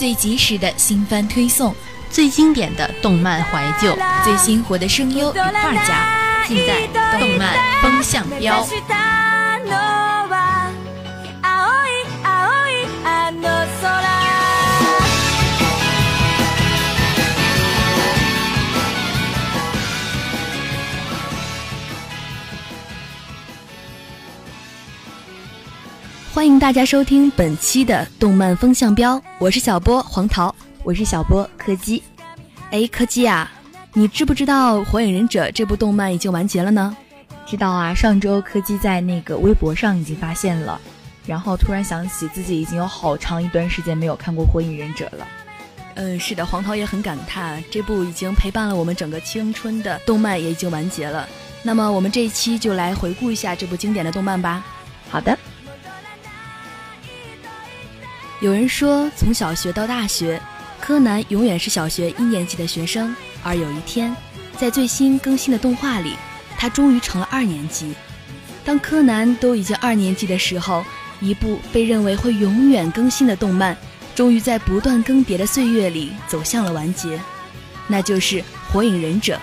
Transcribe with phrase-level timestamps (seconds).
[0.00, 1.76] 最及时的新番推送，
[2.10, 6.86] 最经典的动漫怀旧，最新活的声优与画家，尽在
[7.18, 8.66] 动漫风向标。
[26.40, 32.02] 欢迎大家收听本期的动漫风向标，我是小波黄桃，我是小波柯基。
[32.70, 33.52] 哎，柯基啊，
[33.92, 36.96] 你知不知道《火影忍者》这部动漫已经完结了呢？
[37.44, 40.80] 知道啊，上周柯基在那个微博上已经发现了，
[41.26, 45.28] 然后突然想起自己已经有好长一段时间没有看过《火影忍者》了。
[45.96, 51.28] 嗯，是的，黄桃也很感叹，这部已经陪伴了我们整个青春的动漫也已经完结了。
[51.62, 54.64] 那么我们这一期就来回顾一下这部经典的动漫吧。
[55.10, 55.38] 好的。
[58.40, 60.40] 有人说，从小学到大学，
[60.80, 63.14] 柯南永远是小学一年级的学生。
[63.42, 64.16] 而有一天，
[64.56, 66.14] 在最新更新的动画里，
[66.56, 67.94] 他终于成了二年级。
[68.64, 70.82] 当柯南都已经二年级的时候，
[71.20, 73.76] 一部被认为会永远更新的动漫，
[74.14, 77.20] 终于在不断更迭的岁月里走向了完结，
[77.88, 78.36] 那就是
[78.72, 79.34] 《火影忍者》。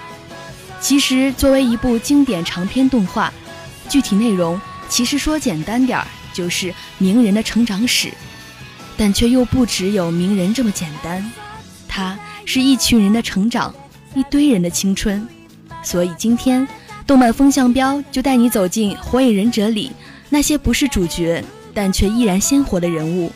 [0.81, 3.31] 其实，作为一部经典长篇动画，
[3.88, 4.59] 具体内容
[4.90, 8.12] 其实说简单点儿，就是鸣人的成长史。
[8.97, 11.31] 但却又不只有名人这么简单，
[11.88, 13.74] 它是一群人的成长，
[14.16, 15.25] 一堆人的青春。
[15.84, 16.68] 所以今天，
[17.06, 19.91] 动漫风向标就带你走进《火影忍者》里
[20.30, 21.44] 那些不是主角，
[21.74, 23.31] 但却依然鲜活的人物。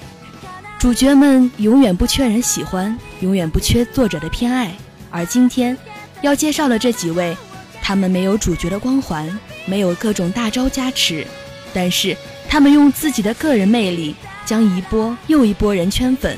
[0.79, 4.71] 主角们永远不缺人喜欢，永远不缺作者的偏爱。
[5.11, 5.77] 而今天
[6.21, 7.37] 要介绍的这几位，
[7.83, 11.25] 他们没有主角的光环，没有各种大招加持，
[11.71, 12.17] 但是
[12.49, 14.15] 他们用自己的个人魅力。
[14.45, 16.37] 将一波又一波人圈粉，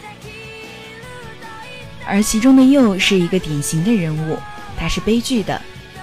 [2.06, 4.38] 而其中的佑是一个典型的人物，
[4.78, 5.60] 他是悲剧的，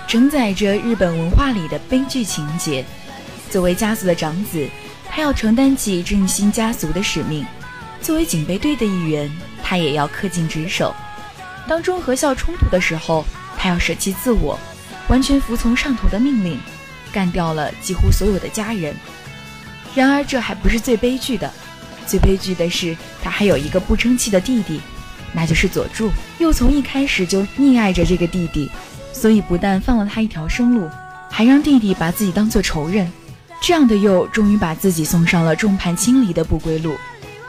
[0.09, 2.85] 承载着日本文化里的悲剧情节。
[3.51, 4.69] 作为家族的长子，
[5.09, 7.45] 他要承担起振兴家族的使命；
[8.01, 9.31] 作为警备队的一员，
[9.63, 10.95] 他也要恪尽职守。
[11.69, 13.25] 当中和校冲突的时候，
[13.59, 14.59] 他要舍弃自我，
[15.09, 16.59] 完全服从上头的命令，
[17.13, 18.95] 干掉了几乎所有的家人。
[19.95, 21.53] 然而，这还不是最悲剧的。
[22.11, 24.81] 最悲剧的是，他还有一个不争气的弟弟，
[25.33, 26.11] 那就是佐助。
[26.39, 28.69] 又从一开始就溺爱着这个弟弟，
[29.13, 30.91] 所以不但放了他一条生路，
[31.31, 33.09] 还让弟弟把自己当做仇人。
[33.63, 36.97] 这样的鼬终于把自己送上了众叛亲离的不归路。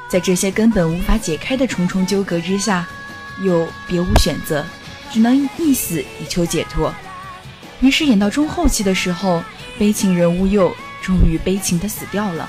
[0.07, 2.87] 在这些根本无法解开的重重纠葛之下，
[3.41, 4.63] 又别无选择，
[5.11, 6.93] 只能一死以求解脱。
[7.79, 9.43] 于是演到中后期的时候，
[9.79, 12.47] 悲情人物鼬终于悲情的死掉了。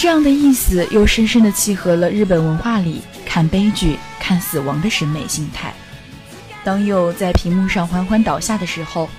[0.00, 5.74] 这样的意思又深深地契合了日本文化里看悲剧、看死亡的审美心态。
[6.62, 9.10] 当佑在屏幕上缓缓倒下的时候，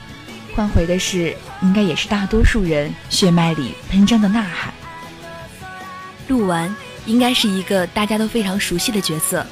[0.56, 4.74] 换回的是应该也是大多数人血脉里喷张的呐喊。
[6.30, 6.74] 鹿丸
[7.06, 9.45] 应该是一个大家都非常熟悉的角色，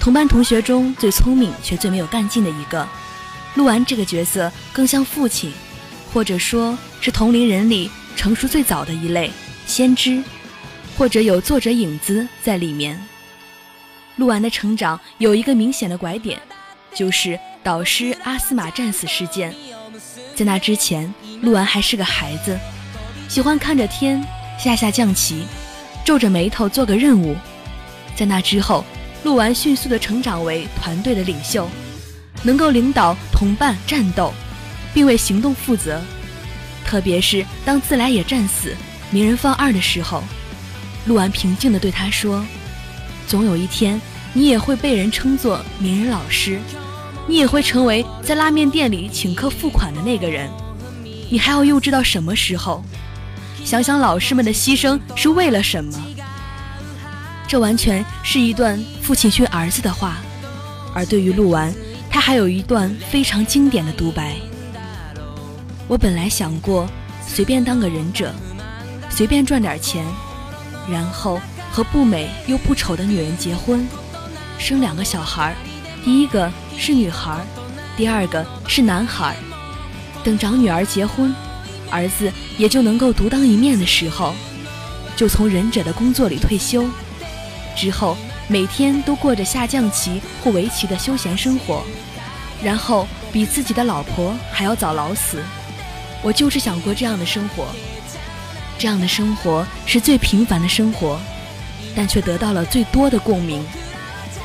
[0.00, 2.88] 同班同学中最聪明却最没有干劲的一个。
[3.54, 5.52] 鹿丸这个角色更像父亲，
[6.10, 9.30] 或者说是同龄人里成熟最早的一类
[9.66, 10.24] 先知。
[10.96, 13.00] 或者有作者影子在里面。
[14.16, 16.40] 鹿丸的成长有一个明显的拐点，
[16.94, 19.52] 就是导师阿斯玛战死事件。
[20.36, 21.12] 在那之前，
[21.42, 22.58] 鹿丸还是个孩子，
[23.28, 24.24] 喜欢看着天
[24.58, 25.44] 下下降棋，
[26.04, 27.36] 皱着眉头做个任务。
[28.14, 28.84] 在那之后，
[29.24, 31.68] 鹿丸迅速的成长为团队的领袖，
[32.42, 34.32] 能够领导同伴战斗，
[34.92, 36.00] 并为行动负责。
[36.84, 38.76] 特别是当自来也战死，
[39.10, 40.22] 鸣人放二的时候。
[41.06, 42.44] 陆安平静地对他说
[43.28, 44.00] ：“总有一天，
[44.32, 46.58] 你也会被人称作名人老师，
[47.26, 50.48] 你也会成为在拉面店里请客付款的那个人。
[51.30, 52.82] 你还要幼稚到什么时候？
[53.64, 55.92] 想想老师们的牺牲是为了什么？”
[57.46, 60.16] 这完全是一段父亲训儿子的话，
[60.94, 61.72] 而对于陆完，
[62.10, 64.34] 他还有一段非常经典的独白。
[65.86, 66.88] 我本来想过
[67.26, 68.32] 随便当个忍者，
[69.10, 70.04] 随便赚点钱，
[70.90, 71.40] 然后
[71.70, 73.86] 和不美又不丑的女人结婚，
[74.58, 75.54] 生两个小孩，
[76.04, 77.40] 第一个是女孩，
[77.96, 79.36] 第二个是男孩。
[80.22, 81.34] 等长女儿结婚，
[81.90, 84.34] 儿子也就能够独当一面的时候，
[85.16, 86.86] 就从忍者的工作里退休。
[87.76, 88.16] 之后
[88.46, 91.82] 每天都过着下象棋或围棋的休闲生活，
[92.62, 95.42] 然后比自己的老婆还要早老死。
[96.22, 97.66] 我就是想过这样的生活，
[98.78, 101.18] 这样的生活是最平凡的生活，
[101.94, 103.64] 但却得到了最多的共鸣，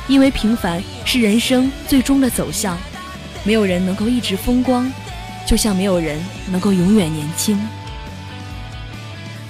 [0.08, 2.78] 因为平凡是人生最终的走向。
[3.42, 4.92] 没有人能够一直风光，
[5.46, 7.58] 就像没有人能够永远年轻。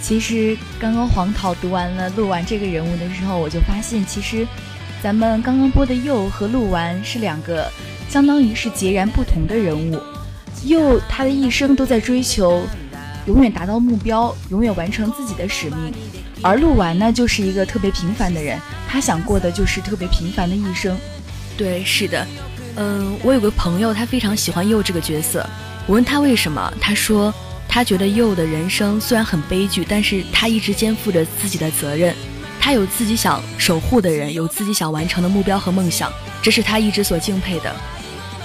[0.01, 4.47] 其实刚刚黄桃读完了鹿丸这个人物的时候，我就发现，其实
[5.03, 7.71] 咱们刚刚播的佑和鹿丸是两个，
[8.09, 10.01] 相当于是截然不同的人物。
[10.65, 12.67] 佑他的一生都在追求
[13.31, 15.95] 永远达到目标，永远完成自己的使命，
[16.43, 20.99] 而鹿丸呢，就是一个特别平凡的人，他想过的就是特别平凡的一生。
[21.57, 22.27] 对，是的，
[22.75, 25.49] 嗯，我有个朋友，他非常喜欢佑这个角色，
[25.87, 27.33] 我问他为什么，他说。
[27.73, 32.13] 他觉得佑的人生虽然很悲剧，但是他一直肩负着自己的责任，
[32.59, 36.13] 他有自己想守护的人，有自己想完成的目标和梦想，
[36.43, 37.73] 这是他一直所敬佩的。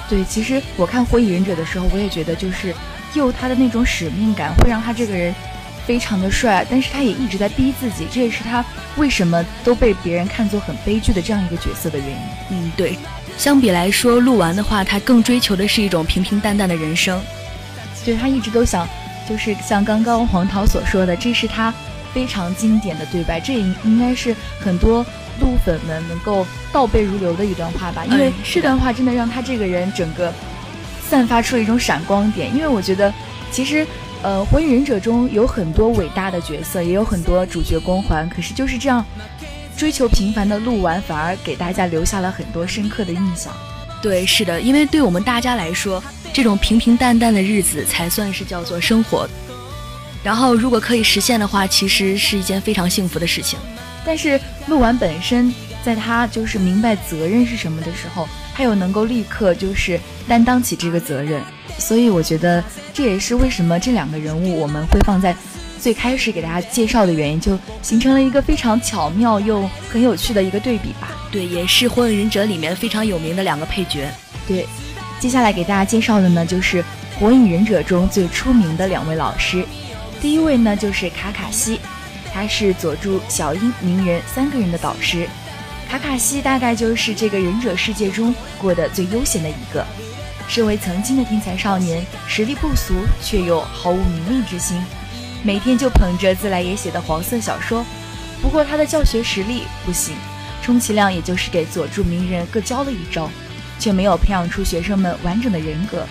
[0.07, 2.71] 对，其实我看《火影忍者》的时候，我也觉得就是
[3.15, 5.33] 佑他的那种使命感会让他这个人
[5.85, 8.63] 非常的帅，但是他也一直在逼自己，这也是他
[8.97, 12.17] 为什么都被别人看作很悲剧的这样一个角色的原因。
[12.51, 12.97] 嗯，对。
[13.37, 17.21] 相比来说，鹿丸的话，他更追求的是一种平平淡淡的人生，
[18.05, 18.87] 对他一直都想。
[19.27, 21.73] 就是像刚刚黄桃所说的，这是他
[22.13, 25.03] 非常经典的对白，这也应该是很多
[25.41, 28.05] 鹿粉们能够倒背如流的一段话吧。
[28.05, 30.31] 因为这段话真的让他这个人整个
[31.09, 32.53] 散发出了一种闪光点。
[32.55, 33.13] 因为我觉得，
[33.51, 33.85] 其实
[34.21, 39.05] 呃，《火影忍者》中有很多伟大的角色，也有很多主角光环，可是就是这样
[39.77, 43.53] 追求平凡的鹿丸，反而给大家留下了很多深刻的印象。
[44.01, 46.03] 对，是的，因为对我们大家来说。
[46.33, 49.25] 这种平平淡淡的日子才算是叫做生活，
[50.21, 53.57] 然后如果可以实现的话，其实是一件非常幸福的事情。
[54.05, 54.37] 但是
[54.67, 61.43] 鹿丸本身，在他就是明白责任是什么的时候，他又能够立刻就是担当起这个责任，
[61.77, 62.63] 所以我觉得
[62.93, 65.35] 这也是为什么这两个人物我们会放在
[65.79, 71.09] 最开始给大家介绍的原因，就形成了一个非常巧妙又很有趣的一个对比吧。
[71.29, 74.09] 对，也是火影忍者里面非常有名的两个配角。
[74.47, 74.65] 对。
[75.17, 76.83] 接下来给大家介绍的呢，就是
[77.17, 79.65] 《火影忍者》中最出名的两位老师。
[80.21, 81.79] 第一位呢，就是卡卡西，
[82.33, 85.27] 他是佐助、小樱、鸣人三个人的导师。
[85.97, 89.85] 卡卡西大概就是这个忍者世界中过得最悠闲的一个。
[90.45, 94.77] 身为曾经的天才少年，实力不俗，却又毫无名利之心，
[95.41, 97.85] 每天就捧着自来也写的黄色小说。
[98.41, 100.13] 不过他的教学实力不行，
[100.61, 103.29] 充其量也就是给佐助、鸣人各教了一招。
[103.79, 106.05] 却没有培养出学生们完整的人格，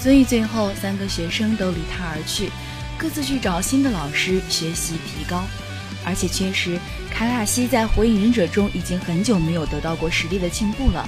[0.00, 2.50] 所以最后三个学生都离他而去，
[2.96, 5.44] 各自去找新的老师学习提高。
[6.08, 6.80] 而且确实，
[7.12, 11.06] 卡卡西在火影忍者中已经很久没有得到过实力的进步了。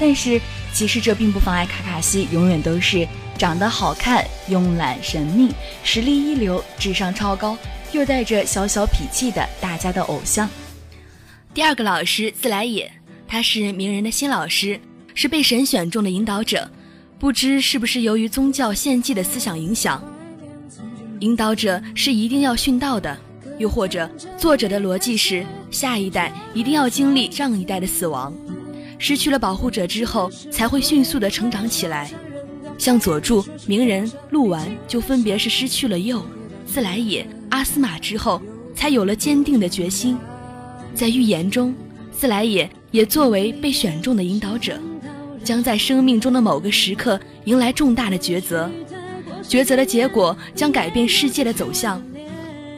[0.00, 0.40] 但是
[0.74, 3.06] 其实这并不妨碍卡卡西永远都是
[3.38, 7.56] 长得好看、慵懒神秘、实力一流、智商超高，
[7.92, 10.50] 又带着小小痞气的大家的偶像。
[11.54, 12.90] 第二个老师自来也。
[13.28, 14.78] 他是鸣人的新老师，
[15.14, 16.68] 是被神选中的引导者。
[17.18, 20.02] 不知是不是由于宗教献祭的思想影响，
[21.20, 23.16] 引导者是一定要殉道的，
[23.58, 28.32] 又或者作者的逻辑是下一代一定要经历上一代的死亡，
[28.98, 32.10] 失去了保护者之后才会迅速的成长起来。
[32.78, 36.24] 像佐助、鸣人、鹿丸就分别是失去了鼬、
[36.66, 38.40] 自来也、阿斯玛之后，
[38.74, 40.16] 才有了坚定的决心。
[40.94, 41.74] 在预言中，
[42.10, 42.68] 自来也。
[42.92, 44.78] 也作为被选中的引导者，
[45.42, 48.70] 将在生命中的某个时刻迎来重大的抉择，
[49.42, 52.02] 抉择的结果将改变世界的走向。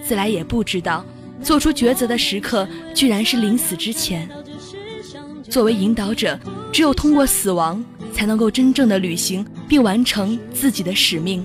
[0.07, 1.05] 自来也不知道，
[1.43, 4.29] 做出抉择的时刻居然是临死之前。
[5.49, 6.39] 作为引导者，
[6.73, 7.83] 只有通过死亡，
[8.13, 11.45] 才能够真正的履行并完成自己的使命。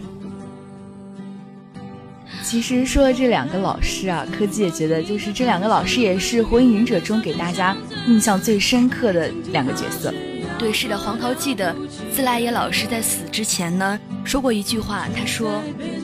[2.44, 10.12] 其实说了这两个老师啊，科技也觉得就是这两个老师也是《火影忍者》中给大家印象最深刻的两个角色。
[10.58, 11.76] 对，是的，黄桃记得
[12.12, 15.60] 自来也老师在死之前呢说过一句话，他说：“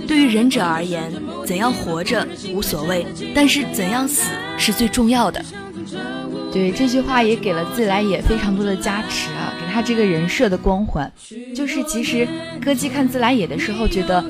[0.08, 1.14] 对于忍者而言，
[1.46, 3.06] 怎样活着无所谓，
[3.36, 5.46] 但是怎样死是最重要的。”
[6.52, 11.12] 对这句话也给了自来也非常多的加持啊，给他这个人设的光环。
[11.56, 12.28] 就是其实
[12.60, 14.26] 歌姬看自来也的时候，觉得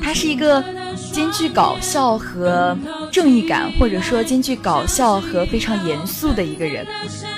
[0.00, 0.64] 他是一个
[1.12, 2.74] 兼具搞笑和
[3.12, 6.86] 正义感，或者说兼具搞笑和非常严肃的一个人。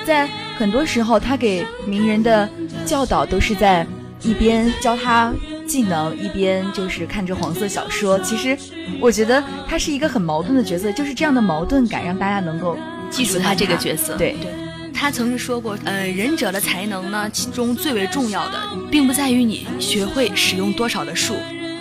[0.07, 2.49] 在很多时候，他给鸣人的
[2.87, 3.85] 教导都是在
[4.23, 5.33] 一边教他
[5.71, 8.19] 技能，一边就是看着黄色小说。
[8.21, 8.59] 其实
[9.01, 12.77] 我觉得他是一个很矛盾的角色，就是这样的矛盾感让大家能够。
[13.11, 14.53] 记住他这个角色，对对，
[14.95, 18.57] 他曾经说过，呃，忍者的才能呢，其中最为重要的，
[18.89, 21.35] 并不在于你学会使用多少的术，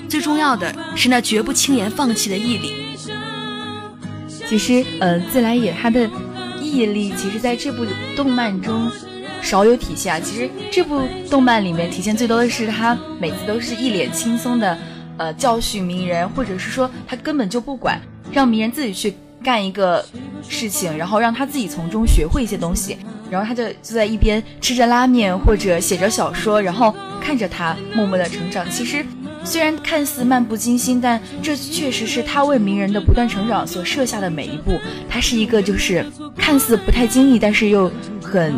[0.10, 2.74] 最重要的是那绝不轻言放弃的毅力。
[4.50, 6.10] 其实，呃，自来也他的
[6.60, 8.92] 毅力，其实在这部动漫中
[9.42, 10.20] 少有体现啊。
[10.20, 14.78] 其实这部动漫里面体现最多的是他每次都是一脸轻松的，
[15.18, 18.00] 呃，教训鸣人，或者是说他根本就不管，
[18.32, 19.14] 让鸣人自己去。
[19.42, 20.06] 干一个
[20.50, 22.98] 事情，然后让他自己从中学会一些东西，
[23.32, 28.70] 然后他就就在一边吃着拉面或者写着小说，然后看着他默默的成长。
[28.70, 29.04] 其实
[29.46, 34.78] 虽然看似漫不经心，但这确实是他为鸣人的不断成长所设下的每一步。
[35.08, 36.06] 他是一个就是
[36.36, 37.90] 看似不太经意，但是又
[38.22, 38.54] 很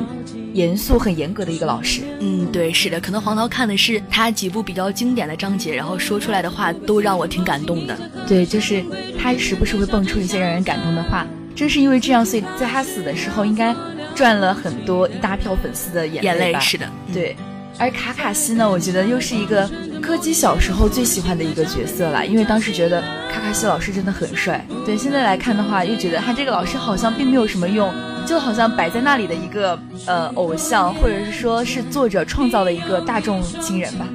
[0.54, 2.02] 严肃、很严格的一个老师。
[2.20, 7.98] 嗯，对，是的，可能黄涛看的是他几部比较经典的章节，然后说出来的话都让我挺感动的。
[8.28, 8.84] 对，就是。
[9.24, 13.76] 他时不时会蹦出一些让人感动的话，正是因为这样，所以在他死的时候，应该
[14.16, 16.60] 赚了很多一大票粉丝的眼泪吧？
[16.60, 17.36] 是的，对。
[17.78, 19.70] 而卡卡西呢，我觉得又是一个
[20.02, 23.00] 柯基小时候最喜欢的一个角色了，因为当时觉得
[23.32, 24.66] 卡卡西老师真的很帅。
[24.88, 27.94] 对，现在来看的话，又觉得他这个老师好像并没有什么用，
[28.26, 34.08] 就好像摆在那里的一个呃偶像，或者是说是作者创造的一个大众情人吧。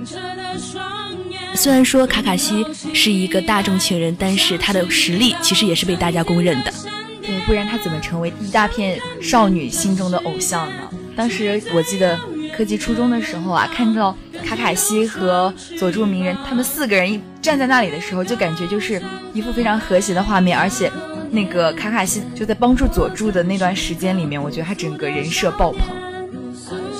[1.54, 6.72] 虽然说卡卡西是一个大众情人，但是他的实力其实也是被大家公认的。
[7.22, 10.88] 对，不然他怎么成为一大片少女心中的偶像呢？
[11.16, 12.18] 当时我记得
[12.54, 19.00] 科技初中的时候啊，看到卡卡西和佐助鸣人他们四个人一站在那里的时候，就感觉就是
[19.32, 20.58] 一幅非常和谐的画面。
[20.58, 20.90] 而且
[21.30, 25.80] 那个卡卡西就在帮助佐助的那段时间里面，我觉得他整个人设爆棚。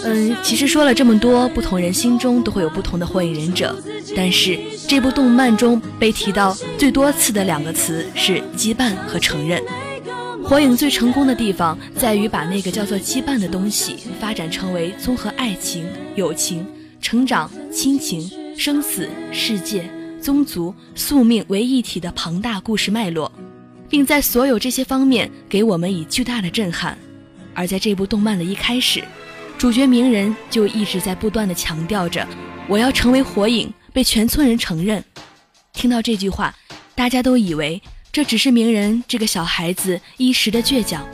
[0.05, 3.77] 嗯，其实说了这么多，不同人心中都会有不同的火影忍者。
[4.15, 9.61] 但是这部动漫中被提到最多次的两个词是羁绊和承认。
[10.45, 15.85] 火影最成功的地方在于把那个叫做羁绊的东西发展成为综合爱情、
[16.15, 16.65] 友情、
[17.01, 19.91] 成长、亲情、生死、世界、
[20.27, 23.31] 宗族、宿命为一体的庞大故事脉络，
[23.89, 26.99] 并在所有这些方面给我们以巨大的震撼。
[27.55, 29.05] 而在这部动漫的一开始，
[29.57, 32.27] 主角鸣人就一直在不断的强调着
[32.67, 35.03] ：“我要成为火影。”被全村人承认，
[35.73, 36.53] 听到这句话，
[36.97, 37.81] 大家都以为
[38.11, 41.07] 这只是鸣人这个小孩子一时的倔强。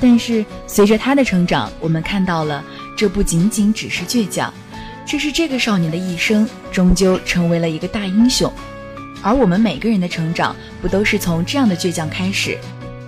[0.00, 2.64] 但是随着他的成长，我们看到了
[2.96, 4.54] 这不仅仅只是倔强，
[5.10, 8.48] 这是这个少年的一生终究成为了一个大英雄。
[9.20, 12.56] 而我们每个人的成长，不都是从这样的倔强开始？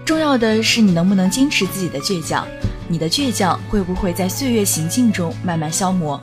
[0.05, 2.45] 重要的是你能不能坚持自己的倔强，
[2.89, 6.21] 你的倔强会不会在岁月行进中慢慢消磨？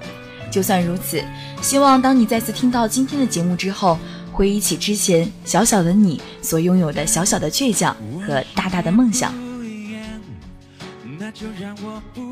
[0.51, 1.23] 就算如此，
[1.61, 3.97] 希望当你再次听到今天的节目之后，
[4.33, 7.95] 回忆起之前小小的你所拥有的小小的倔强
[8.27, 9.33] 和大大的梦想。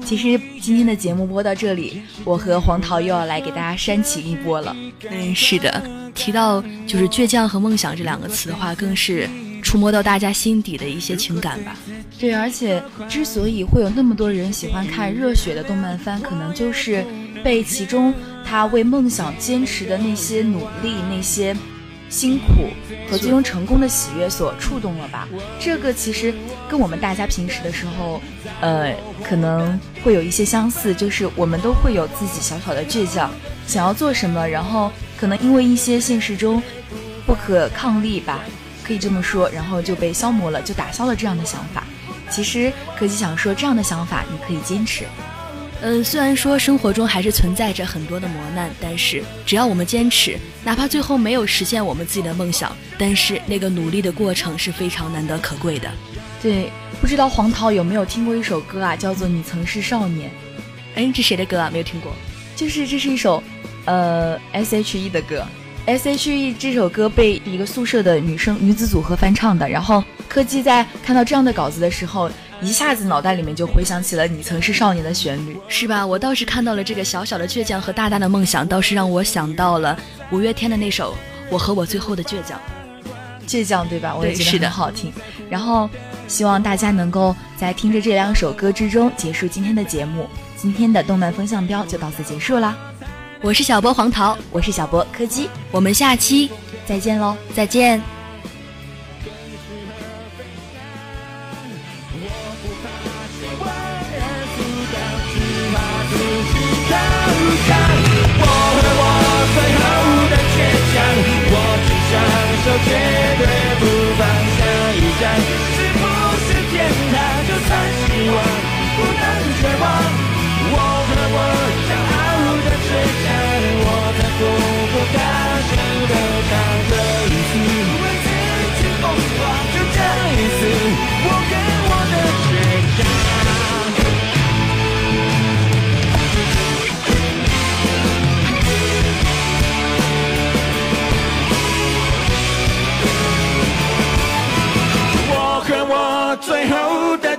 [0.05, 4.75] 其实今天的节目播到这里，我和黄桃又要来给大家煽情一波了。
[5.09, 9.29] 嗯，是的，提到就是倔强和梦想这两个词的话，更是
[9.61, 11.75] 触摸到大家心底的一些情感吧。
[12.19, 17.05] 对，而且之所以会有那么多人喜欢看热血的动漫番，可能就是。
[17.43, 18.11] 被其中
[18.43, 21.55] 他为梦想坚持的那些努力、那些
[22.09, 22.69] 辛苦
[23.09, 25.27] 和最终成功的喜悦所触动了吧？
[25.59, 26.33] 这个其实
[26.69, 28.21] 跟我们大家平时的时候，
[28.61, 33.29] 呃，可能会有一些相似，就是我们都会有自己小小的倔强，
[33.67, 36.61] 想要做什么，然后可能因为一些现实中
[37.25, 38.39] 不可抗力吧，
[38.83, 41.83] 可以这么说，然后就被消磨了，就打消了这样的想法。
[42.29, 45.05] 其实可吉想说，这样的想法你可以坚持。
[45.81, 55.89] 嗯，虽然说生活中还是存在着很多的磨难，但是只要我们坚持，哪怕最后没有实现我们自己的梦想，但是那个努力的过程是非常难得可贵的。
[56.41, 60.29] 对，不知道黄桃有没有听过一首歌啊，叫做《你曾是少年》。
[60.95, 61.69] 哎，这谁的歌啊？
[61.71, 62.11] 没有听过。
[62.55, 63.43] 就是这是一首，
[63.85, 65.45] 呃，S H E 的歌。
[65.85, 72.29] S.H.E 这首歌被一个宿舍的女生女子组合翻唱的，然后柯基在看到这样的稿子的时候，
[72.61, 76.05] 一下子脑袋里面就回想起了《你曾是少年》的旋律，是吧？
[76.05, 79.97] 我倒是看到了这个小小的倔强和大大的梦想，倒是让我想到了
[80.31, 81.13] 五月天的那首
[81.51, 82.59] 《我和我最后的倔强》，
[83.47, 84.15] 倔强对吧？
[84.15, 85.13] 我也觉得很好听。
[85.49, 85.87] 然后
[86.27, 92.75] 希望大家能够在听着这两首歌之中结束今天的节目，今天的动漫风向标就到此结束啦。
[93.41, 96.49] 我是小波黄桃，我是小波柯基，我们下期
[96.87, 98.16] 再见喽，再见。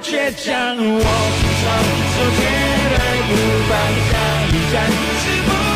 [0.02, 1.66] 倔强我紧双
[2.14, 2.40] 手绝
[2.94, 3.30] 对不
[3.68, 3.72] 放
[4.08, 4.12] 下
[4.48, 4.74] 一站
[5.20, 5.67] 是不